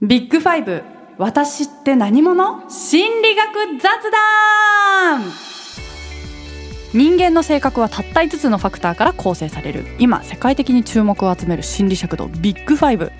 [0.00, 0.84] ビッグファイブ
[1.16, 2.70] 私って何者？
[2.70, 5.24] 心理学雑談。
[6.94, 9.84] 人間の性格はたった5つのファクターから構成される。
[9.98, 13.10] 今世界的に注目を集める心理尺度ビッグファイブ。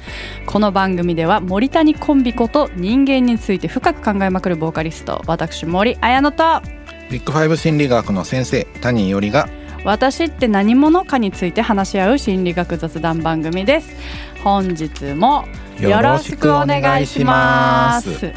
[0.46, 6.62] この番組では森谷コンビこと人間について深く考えまくるボーカリスト私森綾乃と。
[7.10, 9.48] ビッグファイブ心理学の先生谷伊織が。
[9.84, 13.96] 私って何者かについて話し合う心理学雑談番組です。
[14.44, 15.44] 本日も
[15.80, 18.32] よろしくお願いします。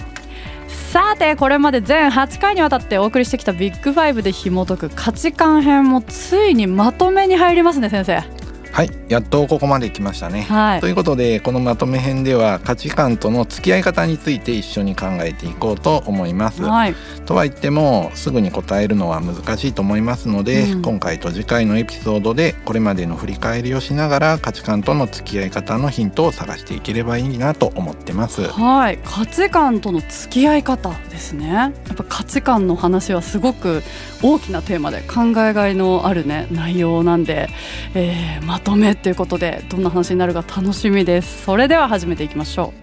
[0.68, 8.41] さてこれまで全8回にわたってお送りしてきたビッグファイブで紐解く価値観編もついにまとめに入りますね先生。
[8.72, 28.44] はいやっとここまで来ましたね、はい、ということでこのまとめ編では価値観との付き合い方について一緒に考えていこうと思います、はい、とは言ってもすぐに答えるのは難しいと思いますので、うん、今回と次回のエピソードでこれまでの振り返りをしながら価値観との付き合い方のヒントを探していければいいなと思ってます。
[28.44, 29.00] はい。
[29.04, 31.48] 価値観との付き合い方ですね。
[31.50, 33.84] やっぱ価値観の話はすごく
[34.24, 37.50] 大きなテーマで考えがいのあるね内容なんで、
[37.96, 41.44] えー、まとめっていうことでどんな話になるか楽しみです。
[41.44, 42.74] それでは始めていきましょ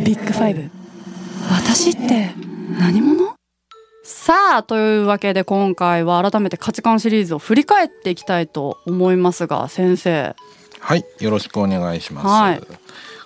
[0.00, 0.04] う。
[0.04, 0.70] ビッグファイブ。
[1.50, 2.30] 私って
[2.78, 3.34] 何者？
[4.02, 10.34] さあというわけで今回は改めて価値観シリーズを振り返っていきたいと思いますが先生。
[10.78, 12.60] はいよろしくお願いします、はい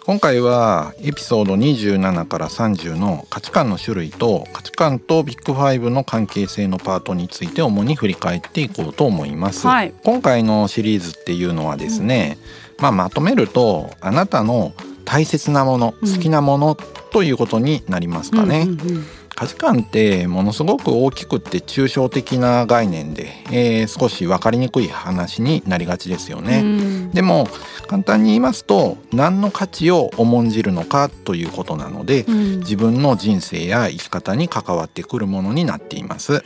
[0.07, 12.37] 今回はエピソード27から30の価値観の種類と価値観とビッグファイブの関係性のパートについて主に振り返っていこうと思います、はい、今回のシリーズっていうのはですね、
[12.77, 14.75] うん、まあまとめるとあなたの
[15.07, 16.77] 大切なもの、好きなもの
[17.11, 27.11] ということになりますかね、うんうんうん価値観ってものすごく大きくって抽象的な概念で、えー、少し分かりにくい話になりがちですよね。
[27.13, 27.49] でも
[27.89, 36.35] 簡単に言いますと何の価値を重んじるのかということなので、うん、自分の人生や生き方に関わってくるものになっています。
[36.35, 36.41] は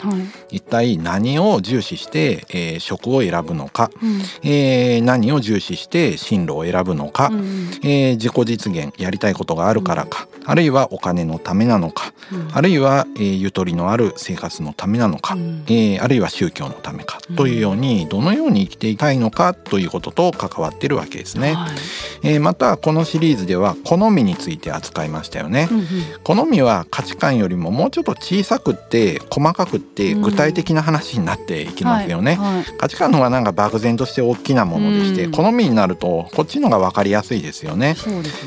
[0.51, 7.41] い、一体何を重視して、えー、職を選ぶのか、うん、えー、何を重視して進路を選ぶのか、うん、
[7.83, 12.13] えー、自己実現やりたいことがあるからか、あるいはお金のためなのか、
[12.53, 12.78] あるいは、
[13.17, 15.37] えー、ゆとりのある生活のためなのか、
[15.69, 21.55] えあるいは宗教のためかというようにどのように生きていたいのかということと関わっているわけですね。
[21.55, 21.71] はい、
[22.23, 25.69] えー、またこのシリーズでは好みについて扱いましたよね。
[25.71, 25.87] うんうん、
[26.23, 32.37] 好みは価値観よりももうちょっと小さくって細かくって具体的な話になっていきますよね。
[32.39, 37.89] うんはいはい、価値観の方がなんか漠然として大きなものでして、うん、好みになるとこっちのが分かりやすいですよね。
[37.89, 37.97] ね。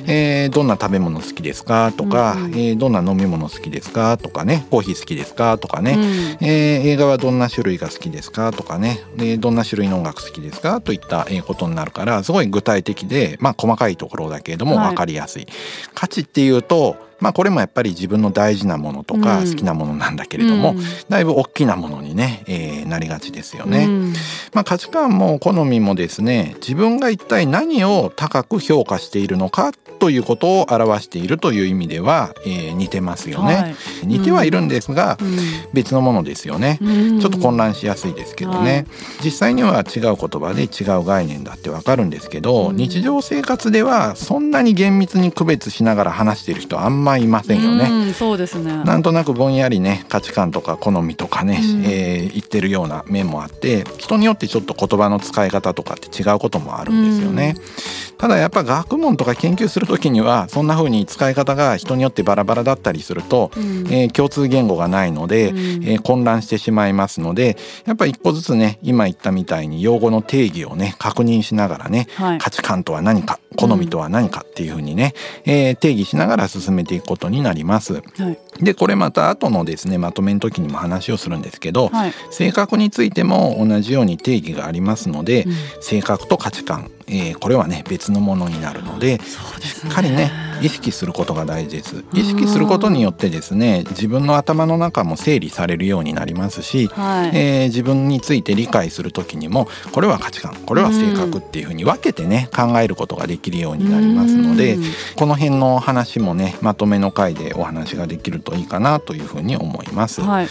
[0.08, 5.58] えー、どんな食べ物好きですかとか、うんうん、えー、どんな飲み物好きですかとかねコーヒー好きですか？
[5.58, 8.52] とかね、うん、えー、映画はどんな種類が好きですか？
[8.52, 10.82] とかね、えどんな種類の音楽好きですか？
[10.82, 15.46] といったことになるからすごい具体的で、まあ、細かいところだけれども分かりやすい。
[15.46, 15.54] はい、
[15.94, 23.86] 価値っていうとまあこれもやっぱり自分の大事なものとか好きなものなんだけれども、うん、だいぶ大きなものにね、えー、なりがちですよね。
[23.86, 24.14] うん、
[24.54, 33.76] まあ価値観も好みもですね自分が一体何を高く評価しているのかということを表しているという意味では、えー、似てますよね、はい、
[34.08, 35.38] 似てはいるんですが、うん、
[35.74, 38.86] 別のものですよね、ちょっと混乱しやすいですけどね、はい、
[39.24, 48.14] 実際には違う言葉で違う概念だってわかるんですけど、日常生活ではそんなに厳密に区別しながら話している人あんまいませんよね。
[48.14, 48.84] そうですね。
[48.84, 57.54] なんとなくぼんやりね価値観とか好みとかね、うん、えー、言ってるような面もあって人によってちょっと言葉の使い方とかって違うこともあるんですよね。
[57.58, 75.14] うん、ただやっぱ学問とか研究する時にはそんな風に使い方が人によってバラバラだったりすると、うん、えー、共通言語がないので、うん、えー、混乱してしまいますのでやっぱり一個ずつね今言ったみたいに用語の定義をね確認しながらね、はい、価値観とは何か好みとは何かっていう風にね、
[75.46, 77.96] えー、定義しながら進めていくことになります。
[77.96, 92.04] はい、でこれまた後のですねまとめの時にも話をするんですけど、はい、性格についても同じように定義がありますので、うん、性格と価値観えー、これはね別のものになるので、ね、しっかりね意識することが大事です。
[92.14, 104.78] 意識することによってですね自分の頭の中も整理されるようになりますし、はい、えー、自分について理解する時にもこれは価値観これは性格っていうふうに分けてね考えることができるようになりますので
[105.18, 110.22] この辺の話もねまとめの回でお話ができるといいかなというふうに思います。
[110.22, 110.48] はい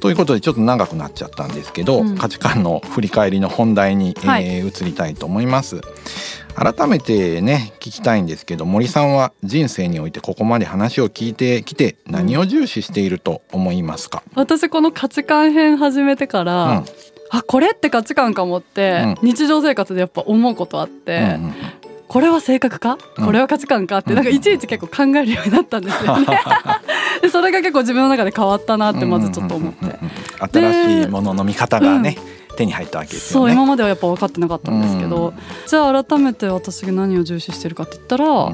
[0.00, 5.80] ということでちょっと長くなっちゃったんですけど、うん、価値観の振り返りの本題に、はい、えー、移りたいと思います。
[6.54, 14.24] 改めてね聞きたいんですけど森さんは人生においてここまで話を聞いてきて何を重視していると思いますか？
[14.34, 16.84] 私この価値観編始めてから、うん、
[17.30, 21.54] あこれって価値観かもって、うん、日常生活でやっぱ思うことあって、うんうん
[22.08, 23.98] これは性格か、これは価値観か？
[23.98, 26.26] ってなんかいちいち結構考えるようになったんですよね。
[27.20, 29.98] でそれが結構自分の中で変わったなってまずちょっと思って。
[30.52, 32.16] 新しいものの見方がね、
[32.56, 33.50] 手に入ったわけですよね。
[33.50, 35.34] そう今まではやっぱ分かってなかったんですけど、
[35.66, 38.52] じゃあ改めて私が何を重視してるかって言ったら、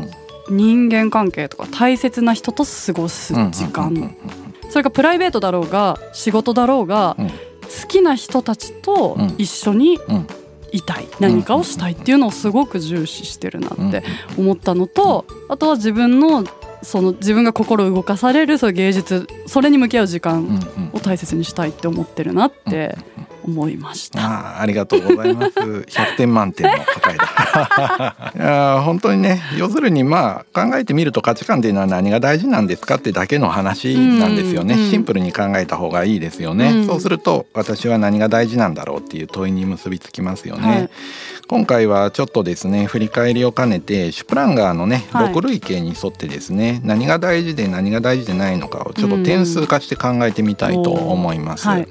[0.50, 4.17] 人間関係とか大切な人と過ごす時間、
[4.69, 7.17] それがプライベートだろうが仕事だろうが、
[7.83, 9.99] 好きな人たちと一緒に
[10.75, 14.03] いたい、何かをしたいっていうのをすごく重視してるなって
[14.37, 16.44] 思ったのと、あとは自分の
[16.82, 20.61] その自分が心動かされるそういう芸術それに向き合う時間
[20.93, 22.99] を大切にしたいって思ってるなって
[23.44, 24.20] 思いました。
[24.20, 25.58] あありがとうございます。
[25.58, 28.32] 100点満点の答えだ。
[28.35, 34.76] いや本当にね要するにまあ考えてみると価値観っていうのは何が大事なんですかってだけの話なんですよね。
[34.91, 36.70] シンプルに考えた方がいいですよね。
[36.70, 40.69] うん、そうすると私は何が大事なんだろうっていう問いに結びつきますよね。
[40.69, 40.90] はい、
[41.46, 51.67] 今回はちょっとですね振り返りを兼ねてシュプランガーのね6類型に沿ってですね、はい、何が大事で何が大事でないのかをちょっと点数化して考えてみたいと思います。
[51.67, 51.88] はい。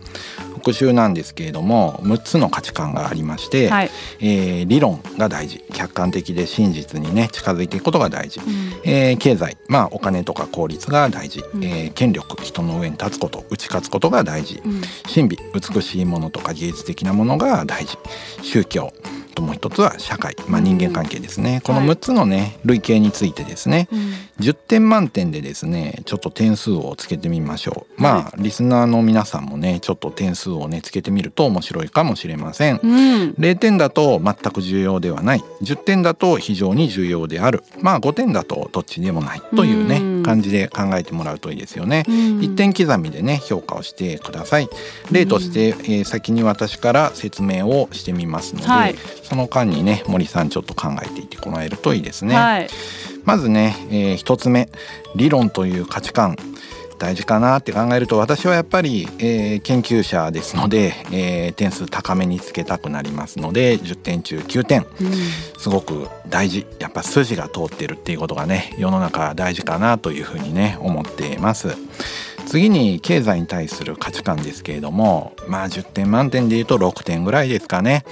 [0.63, 3.91] 復習なんですけれども6つの価値観がありまして、はい、
[4.21, 14.81] えー、理論が大事客観的で真実にね近づいていくことが大事、うん、えー、経済まあお金とか効率が大事、うん、えー、権力人の上に立つこと打ち勝つことが大事、うん、
[15.13, 17.97] 神秘美しいものとか芸術的なものが大事。
[18.41, 18.93] 宗教
[19.33, 28.01] ともう一つは社会、まあ、人間関係ですね、うん、この6つのね類型についてですね、はい、10点満点でですねちょっと点数をつけてみましょう。
[28.01, 35.43] まあリスナーの皆さんもねちょっと点数をねつけてみると面白いかもしれません、うん、0点だと全く重要ではない。
[35.61, 37.63] 10点だと非常に重要である。
[37.81, 44.69] まあ5点だとどっちでもないというね、うん、感じで考えてもらうといいですよね、うん、1点刻みでね評価をしてください。
[45.11, 48.95] 例として、えー、先に私から説明をしてみますので、はい。
[49.23, 52.35] その間にね森さんちょっと考えていってもらえるといいですね。
[52.35, 52.67] はい、
[53.23, 54.69] まずね、えー、1つ目
[55.15, 56.35] 理論という価値観
[56.97, 65.13] 大事かなって考えると私はやっぱり、えー、研究者ですので、えー、点数高めにつけたくなりますので10点中9点、うん、
[65.57, 66.65] すごく大事。
[66.79, 71.75] やっぱ筋が通ってるっていうことがね世の中大事かなというふうにね思っています。
[72.53, 78.05] 次に経済に対する価値観ですけれどもまあ10点満点で言うと6点ぐらいですかね。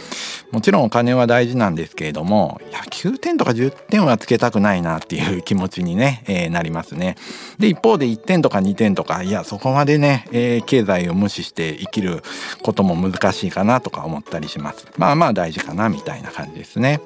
[0.49, 7.17] もちろんお金は大事なんですけれどもいや9点とか10点はつけたくないなっていう気持ちにね、えー、なりますね。
[7.59, 12.23] で一方で1点とか2点とかいやそこまでね、えー、経済を無視して生きる
[12.63, 14.87] ことも難しいかなとか思ったりします。
[14.97, 16.99] まあまあ大事かなみたいな感じですね。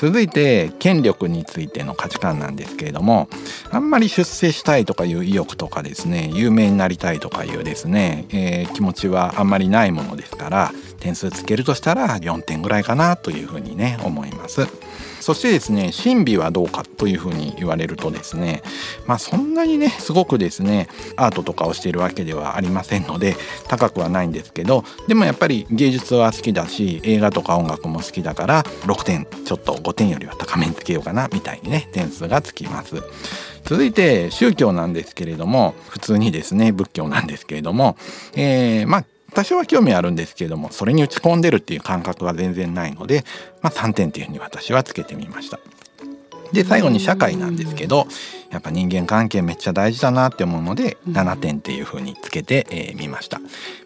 [0.00, 3.28] 続いて権力についての価値観なんですけれども
[3.70, 14.66] あんまり出世したいとかいう意欲とかですね有名になりたいとかいうですね、えー、気持ちはあんまりないものですから点数つけるとしたら4点ぐらいかなというふうにね思います。
[15.20, 18.62] そしてですね神秘はどうかというふうに言われるとですね
[19.06, 23.36] まあそんなにねすごくですねアートとかをしているわけではありませんので
[23.68, 33.02] 高くはないんですけどでもやっぱり芸術は好きだし映画とか音楽も好きだから6点ちょっと5点よりは高めにつけようかなみたいにね点数がつきます。
[33.64, 37.96] 続いて宗教なんですけれども普通にですね仏教なんですけれども、
[38.34, 43.24] えー、まあ多少は興味あるんですけれどもそれに打ち込んでるっていう感覚は全然ないので、
[43.62, 45.58] まあ、3点っていうふうに私はつけてみました。
[46.52, 48.06] で最後に社会なんですけど
[48.50, 52.66] やっぱ人間関係めっちゃ大事だなって思うので7点っていう風につけて
[52.96, 53.40] み、えー、ました。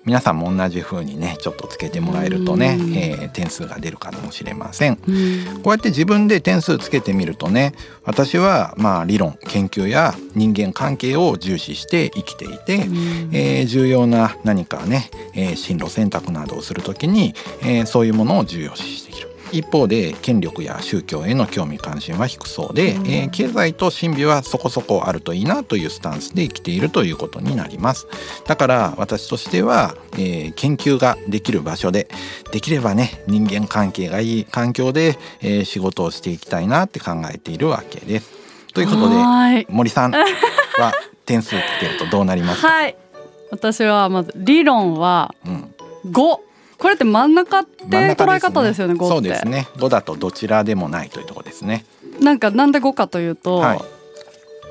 [0.04, 4.97] 皆さんも同じ風にねちょっとつけてもらえるとね、えー、点数が出るかもしれません。
[4.97, 5.02] こ
[5.66, 12.87] うやって自分で点数つけてみるとね私はまあ理論研究や人間関係を重視して生きていて、
[13.33, 19.13] えー、重要な何かね、えー、進路選択などをする時に、えー、そういうものを重要視して
[19.53, 28.07] 一方で権力や宗教への興味関心は低そうで、うん、えー、経済と神秘はそこそこあるといいなというスタンスで生きているということになります。
[28.47, 32.09] だから私としては、えー、研究ができる場所で
[32.53, 38.33] できればね人間関係がいい環境で、えー、仕事をしていきたいなって考えているわけです。
[38.73, 40.25] ということで森さんは
[41.25, 42.97] 点数つけるとどうなりますか、はい、
[43.51, 46.44] 私はまず理論は5、うん
[46.78, 49.69] これって真ん中って捉え方ですよね、ねそうですね。
[49.76, 51.85] 5だとどちらでもないというところですね。
[52.21, 53.81] なんかなんで5かというと、はい、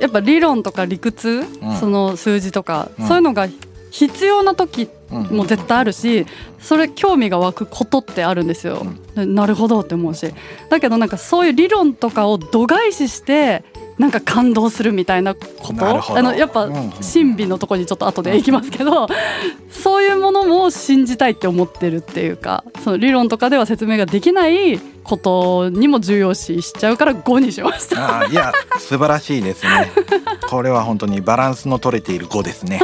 [0.01, 3.47] やっぱ理論とか理屈、うん、その数字とか、うん、そういうのが
[3.91, 6.25] 必要な時も絶対あるし、
[6.59, 10.33] それ興味が湧くことってあるんですよ、うん、なるほどって思うし。
[10.69, 13.63] だけどなんかそういう理論とかを度外視して
[13.97, 16.17] なんか感動するみたいなこと？
[16.17, 19.07] あのやっぱ神秘のとこにちょっと後で行きますけど、
[19.71, 28.21] そういうものも信じたいって思ってるっていうかその理論とかでは説明ができないことにも重要視しちゃうから5にしました。
[28.21, 29.91] あいや素晴らしいですね。
[30.49, 32.79] これは本当にバランスの取れている5ですね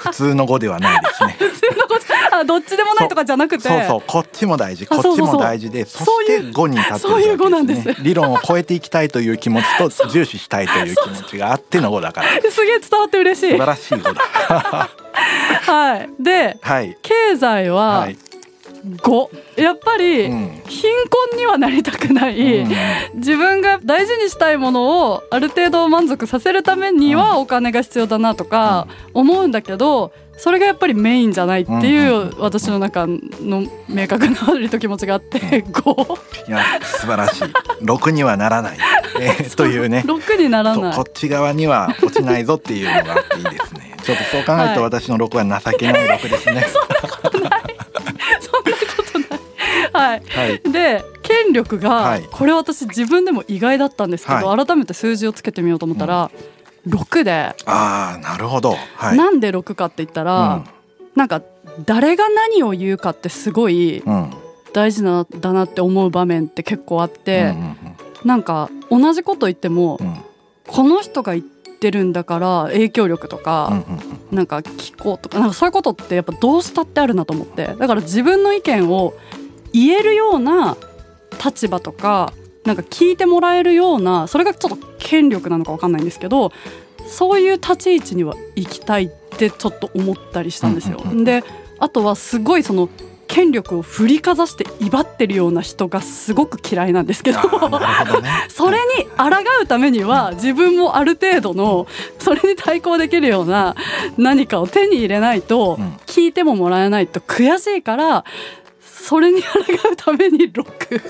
[0.00, 1.36] 普通の語ではないですね。
[1.38, 1.96] 普通の語
[2.32, 3.68] あどっちでもないとかじゃなくて。
[3.68, 4.86] そうそうこっちも大事。
[4.86, 8.02] こっちも大事でそして語に立ってる、ね、そういう語なんです。
[8.02, 12.28] 理論を超えていきたいという気持ちと重視したいという気持ちがあっての語だから。
[12.50, 13.50] すげえ伝わって嬉しい。
[13.50, 14.22] 素晴らしい語だ。
[15.66, 16.10] はい。
[16.18, 18.16] で、はい、経済は、はい
[18.84, 20.30] 5やっぱり貧
[21.30, 22.70] 困にはなりたくない、うん、
[23.16, 37.44] 自分が大事にしたいものをある程度満足させるためにはお金が必要だなとか思うんだけどそれがやっぱりメインじゃないっていう私の中の明確な割と気持ちがあって5いや素晴らしい。
[37.84, 38.78] 6にはならない、
[39.20, 40.02] えー、 というね。
[40.06, 40.94] 6にならない。
[40.94, 43.90] こっち側には落ちないぞっていうのがあっていいですね。
[44.02, 46.64] ちょっとそう考えると私の6は情けない6ですね、 はい
[50.00, 56.30] はい、はい、で権力が、はい、これ私自分でも意外だったんですけど、はい、改めて数字をつけてみようと思ったら、
[56.86, 57.54] うん、6で。
[57.66, 60.64] ああなるほど、はい、なんで6かって言ったら、うん、
[61.14, 61.42] なんか
[61.86, 64.02] 誰が何を言うかってすごい
[64.72, 67.76] 大事なだなって思う場面って結構あって、うんうんうん、
[68.24, 70.16] なんか同じこと言っても、うん、
[70.66, 77.74] この人が言ってるんだから影響力とか、うんうんうん、なんか気候とかなんかそういうことってやっぱどうしたってあるなと思って。
[77.78, 79.14] だから自分の意見を
[79.72, 80.76] 言えるような
[81.44, 82.32] 立場とか
[82.64, 86.52] なんか聞いてもらえるようなそれがちょっと権力なのか分かんないんですけど
[87.06, 91.02] そういう立ち位置には行きたいってちょっと思ったりしたんですよ。
[91.24, 91.42] で
[91.78, 92.88] あとはすごいその
[93.30, 97.46] 権力を振りかざして威張ってるような人がすごく嫌いなんですけど、ね、
[98.50, 99.28] それに抗
[99.62, 101.86] うためには自分もある程度の
[102.18, 103.76] それに対抗できるような
[104.18, 108.24] 何かを手に入れないと聞いてももらえないと悔しいから
[109.02, 109.48] それに抗
[109.92, 111.00] うためにロック。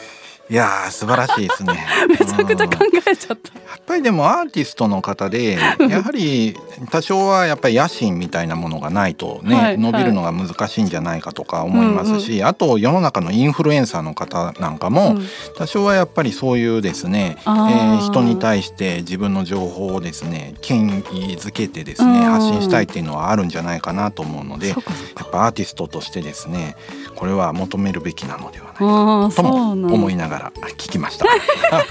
[0.50, 1.86] いや素晴らしいですね。
[2.10, 5.52] めちゃくちゃ考えちゃった、やっぱりでもアーティストの方で
[5.88, 6.56] やはり
[6.90, 15.20] 多少はやっぱり野心みたいなものがないとね、はい、伸びるのが難しいんじゃないかとか思いますし、うんうん、あと世の中のインフルエンサーの方なんかも、
[15.56, 26.74] 多少はやっぱりそういうですね、えー、人に対して自分の情報をですね権威づけてですね発信したいっていうのはあるんじゃないかなと思うのでやっぱアーティストとしてですね
[27.20, 31.26] これは求めるべきなのではないかとも思いながら聞きました。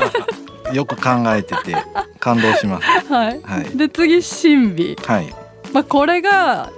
[0.74, 1.76] よく考えてて
[2.20, 3.14] 感動します。
[3.14, 3.42] はい。
[3.44, 4.98] はい、で次神秘。
[5.06, 5.36] はい。
[5.72, 6.72] まあこれが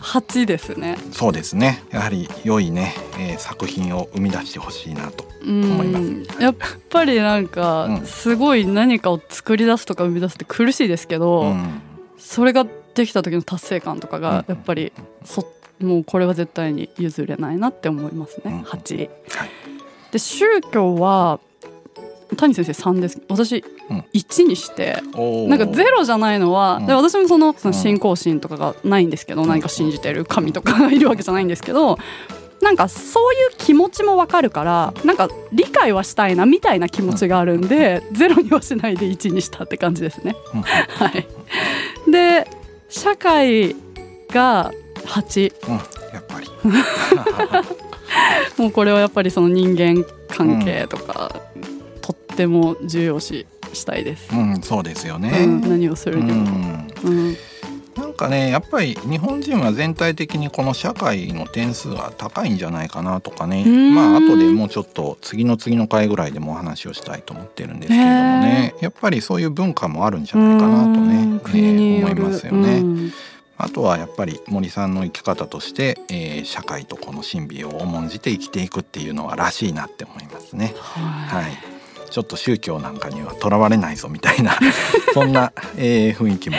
[0.00, 0.98] 八ですね。
[1.12, 1.84] そうですね。
[1.92, 6.00] やはり良いね、えー、作品を生み出してほしいなと思いま
[6.34, 6.42] す。
[6.42, 6.54] やっ
[6.90, 11.80] ぱりなんか、すごい何かを作り出すとか生み出すって苦しいですけど、うん、
[12.18, 14.92] それができた時の達成感とかがやっぱり
[15.24, 15.42] そ
[15.84, 19.10] もうこれは絶対に譲れないなって思いますね、うん、8、はい、
[20.12, 21.40] で宗教は
[22.36, 23.20] 谷先生3です。
[23.28, 23.64] 私
[24.12, 31.98] 1にして、うん、なんかゼロじゃないのは、うん、で私もそのその信仰心とかがないんですけど、うん、何か信じてる神とかがいるわけじゃないんですけど
[32.62, 40.34] なんかそういう気持ちもわかるからなんか理解はしたいなみたいな気持ちがあるんで、ゼロにはしないで1にしたって感じですね。
[40.88, 41.26] はい、
[42.10, 42.48] で
[42.88, 43.76] 社会
[44.30, 44.72] が
[45.06, 45.80] 8、うん、や
[46.20, 46.48] っぱり。
[48.58, 51.62] もうこれはやっぱりその人間関係とか、うん、
[52.00, 57.36] とっても重要視したいです、うん、そうですよね、何をするにも、うん。
[57.96, 63.64] なんかねやっぱり日本人は全体的にこの社会の点数が高いんじゃないかなとかね。
[63.64, 72.82] まあ後でもうちょっと次の次の回ぐらいでもお話をしたいと思ってるんですけれどもねやっぱりそういう文化もあるんじゃないかなとね、ね、思いますよね。
[73.64, 80.74] あとはやっぱり森さんの生き方として、えー、社会とこの神秘を重んじて生きていくっていうのはらしいなって思いますね。
[80.76, 81.52] はい、はい、
[82.10, 84.58] ちょっと宗教なんかにはとらわれないぞみたいな
[85.14, 86.56] そんな、えー、雰囲気も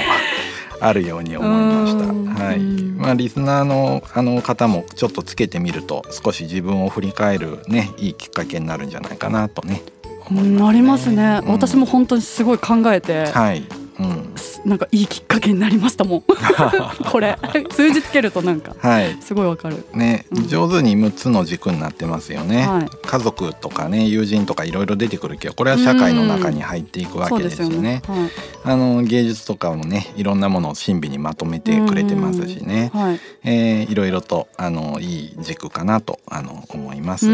[0.81, 2.43] あるように思いました。
[2.43, 2.59] はい。
[2.59, 9.83] まあリスナーのあの方もちょっとつけてみると少し自分を振り返るねいいきっかけになるんじゃないかなとね。
[10.31, 13.63] ねなりますね、うん、私も本当にすごい考えて、はい、
[14.00, 14.33] うん、
[14.65, 16.24] なんかいいきっかけになりましたもん。
[17.12, 17.38] これ。
[17.72, 18.75] 数字つけるとなんか。
[19.22, 28.01] すごいわかる、ね、上手に6つの軸になってますよね、はい、家族とかね友人とかいろいろ出てくるけどこれは社会の中に入っていくわけですよね、ね。
[28.07, 28.29] はい、
[28.63, 37.25] あの芸術とかもねいろんなものを親身にまとめてくれてますしね、はい、えー、いろいろとあのいい軸かなとあの思います。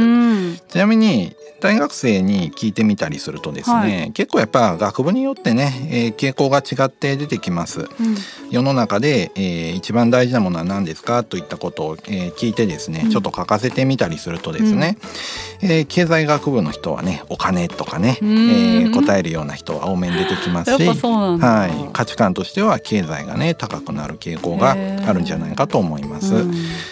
[0.67, 7.87] ちなみに大学生に聞いてみたりするとですね、はい、結構やっぱ学部によってね、えー、傾向が違って出てきます、うん、
[8.49, 14.97] 世の中で、えー、一番大事なものは何ですかといったことを、えー、聞いてですね、うん、ちょっと書かせてみたりするとですね、
[15.61, 26.45] うん、えー、経済学部の人はねお金とかね、えー、答えるような人は多めに出てきますしはい、価値観としては経済がね高くなる傾向があるんじゃないかと思います。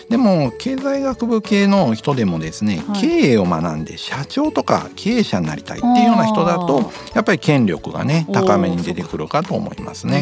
[0.10, 10.19] でも経済学部系の人でもですね、はい、経営を学んで社長とか経営者になりたいっていうような人だとやっぱり権力がね高めに出てくるかと思いますね。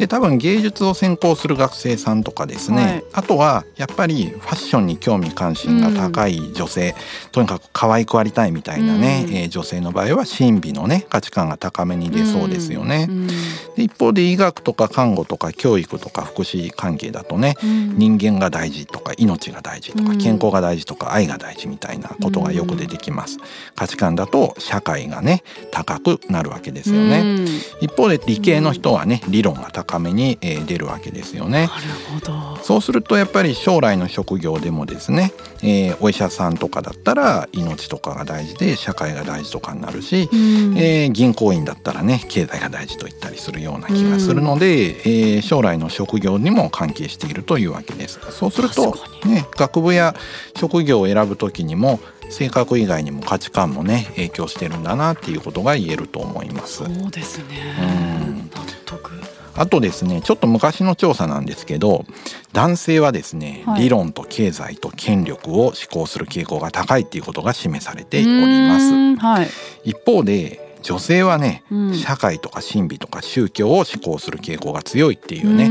[0.00, 6.94] で多分芸術を専攻する学生さんとかですね、はい、あとはやっぱりファッションに興味関心が高い女性、
[7.26, 13.08] うん、とにかく可愛くありたいみたいなね、うん、えー、女性の場合は神秘のね価値観が高めに出そうですよね。
[13.10, 13.34] うん、で
[13.82, 23.36] 一方で医学とか看護とか教育とか福祉関係だとね、人間が大事とか命が大事とか健康が大事とか愛が大事みたいなことがよく出てきます。
[23.74, 27.44] 価値観だと社会がね高くなるわけですよね。
[27.82, 31.66] 一方で理系の人はね理論が高高めに、えー、出るわけですよね。
[31.66, 31.82] なる
[32.20, 48.20] ほどそうするとやっぱり将来の職業でもですね、えー、お医者さんとかだったら命とかが大事で社会が大事とかになるし、うん、えー、銀行員だったらね経済が大事と言ったりするような気がするので、うん、えー、将来の職業にも関係しているというわけです。
[48.30, 48.94] そうすると、
[49.26, 50.14] ね、学部や
[50.56, 51.98] 職業を選ぶ時にも
[52.28, 56.84] 性格以外にも価値観もね影響してるんだなっていうことが言えると思います。
[56.84, 58.19] そうですね、うん
[59.60, 62.06] あとですねちょっと昔の調査なんですけど
[62.54, 68.26] 男性はですね、はい、理論と経済と権力を思考する傾向が高いっていうことが示されており
[68.68, 69.16] ます。
[69.16, 69.48] はい、
[69.84, 75.68] 一方で女性はね、うん、社会とか神秘とか宗教を思考する傾向が強いっていうね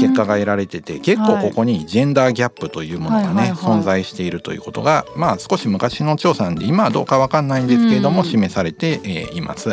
[0.00, 9.72] 結果が得られてて結構ここにジェンダーギャップというものがね、存在しているということがまあ少し昔の調査なんで今はどうかわかんないんですけれども示されて、えいます。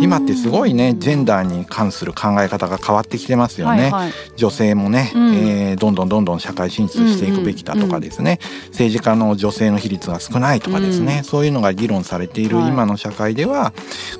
[0.00, 3.82] 今ってすごいねジェンダーに関する考え方が変わってきてますよね。
[3.82, 13.72] はいはい、女性もね、うん、えー、どんどんどんどん社会進出していくべきだとかですね、政治家の女性の比率が少ないとかですね、そういうのが議論されている今の社会では、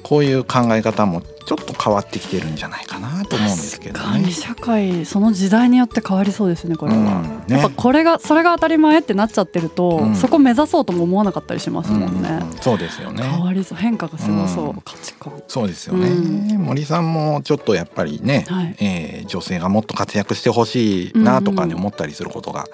[0.02, 4.30] こういう考え方もちょっと変わってきてるんじゃないかなと思うんですけどね。
[4.30, 12.28] 社会その時代によって変わりそうですねこれは、うんね、やっぱこれがそれが当たり前ってなっちゃってると、うん、そこ目指そうとも思わなかったりしますもんね。
[12.28, 13.22] うんうん、そうですよね。
[13.22, 15.42] 変わりそう変化がすごそう、価値観。
[15.48, 22.66] そうですよね、森さんもちょっとやっぱりね、はい、えー、女性がもっと活躍してほしいなとかね、思ったりすることが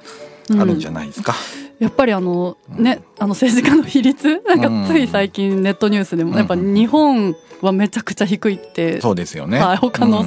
[0.54, 1.34] あるんじゃないですか？
[1.78, 4.42] やっぱりあのね、あの政治家の比率？
[4.46, 10.24] なんかつい最近ネットニュースでもやっぱ日本はめちゃくちゃ低いってそうですよね、はい、他の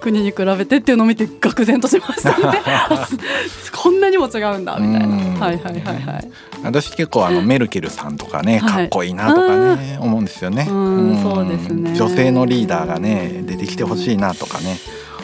[0.00, 2.60] 国に比べてっていうのを見て愕然としましたね
[3.72, 6.30] こんなにも違うんだみたいな、はいはいはいはい。
[6.62, 10.66] 私結構あのメルケルさんとかねかっこいいなとかね、思うんですよね。
[10.66, 11.94] そうですね。
[11.94, 14.76] 女性のリーダーがね出てきてほしいなとかね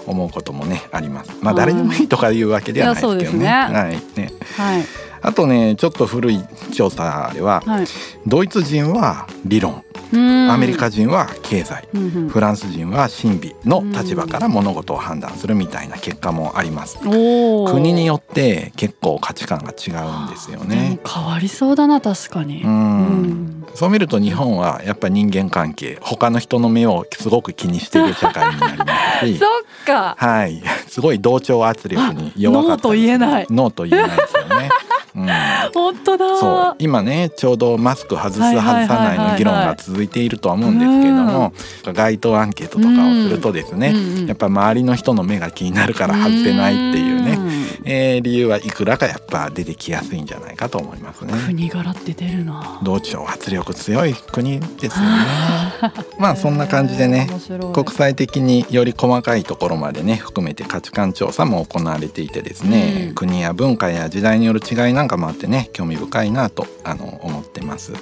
[0.07, 1.33] 思うこともねあります。
[1.40, 3.38] まあ誰でもいいとかいうわけではないですけどね。
[3.38, 3.51] ね。
[3.51, 4.19] はい。
[4.21, 4.85] ね、はい。
[5.21, 6.40] あとねちょっと古い
[6.73, 7.87] 調査では、はい、
[8.27, 11.88] ドイツ人は理論アメリカ人は経済、
[12.29, 16.99] フランス人は神秘の立場から物事を判断するみたいな結果もあります。
[16.99, 20.99] 国によって結構価値観が違うんですよね。
[21.07, 22.64] 変わりそうだな確かに。
[23.75, 28.87] そう見ると日本はやっぱ人間関係他の人の目をすごく気にしている社会になりま
[29.21, 29.37] すし。
[29.38, 30.16] そっか。
[30.19, 30.62] はい。
[30.88, 33.47] すごい同調圧力に弱かった、ノーと言えない。
[33.51, 34.71] ノーと言えないですよね。
[35.16, 35.26] うん、
[35.72, 36.37] 本当だ。
[36.38, 36.74] そう。
[36.79, 41.52] 今ねちょうどマスク外す外さないの議論が続いているとは思うんですけれども、
[41.94, 43.94] 街頭アンケートとかをするとですね、
[44.26, 47.38] やっぱ周りの人の目が気になるから外せないっていうね、
[47.85, 51.33] えー、理由はいくらかやっぱ出てきやすいんじゃないかと思いますね。
[51.47, 52.81] 国柄って出るな。
[52.83, 55.17] 同調圧力強い国ですよね。
[56.19, 57.29] まあそんな感じでね
[57.73, 67.93] 国際的により細かいところまでね含めて価値観調査も行われていてですね、うん、国や文化や時代による違いなんかもあってね興味深いなとあの思ってます。
[67.93, 68.01] いや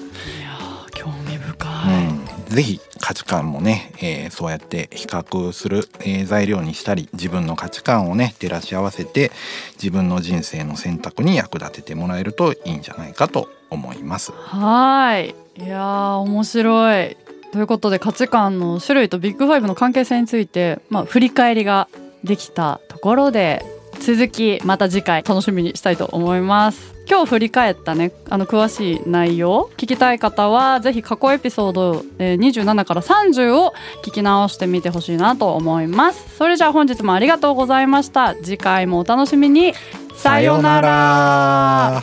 [0.93, 2.24] 興味深い、うん
[2.55, 9.33] ぜひ価値観もね、えー、そうやって比較する、えー、材料にしたり自分の価値観をね照らし合わせて
[9.75, 14.33] 自分の人生の選択に役立ててもらえるといいんじゃないかと思います。
[14.33, 15.35] はい。
[15.57, 17.17] いや面白い。
[17.53, 21.89] ということで価値観の種類とビッグファイブの関係性について、まあ、振り返りが
[22.25, 23.65] できたところで
[24.01, 26.94] 続きまた次回楽しみにしたいと思います。
[27.09, 36.37] 今日振り返ったねあの詳しい内容聞きたい方はぜひ過去エピソード、えー、27から30を聞き直してみてほしいなと思います。
[36.37, 38.35] それじゃあ本日もありがとうございました。
[38.37, 39.75] 次回もお楽しみに。
[40.17, 42.03] さようなら。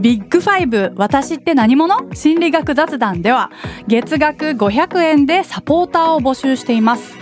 [0.00, 2.12] ビッグファイブ私って何者？
[2.12, 3.52] 心理学雑談では
[3.86, 7.21] 月額500円でサポーターを募集しています